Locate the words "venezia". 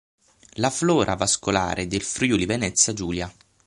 2.47-2.91